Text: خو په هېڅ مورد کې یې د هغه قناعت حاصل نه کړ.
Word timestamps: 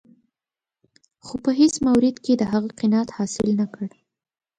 خو 1.25 1.35
په 1.43 1.51
هېڅ 1.59 1.73
مورد 1.85 2.15
کې 2.23 2.31
یې 2.33 2.39
د 2.39 2.43
هغه 2.51 2.69
قناعت 2.79 3.09
حاصل 3.17 3.47
نه 3.59 3.65
کړ. 3.73 3.87